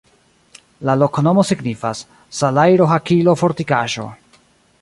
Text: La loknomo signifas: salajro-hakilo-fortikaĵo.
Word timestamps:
La 0.89 0.95
loknomo 1.01 1.43
signifas: 1.49 2.01
salajro-hakilo-fortikaĵo. 2.39 4.09